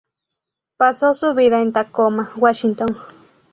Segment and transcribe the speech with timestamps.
[0.77, 2.97] Pasó su vida en Tacoma, Washington.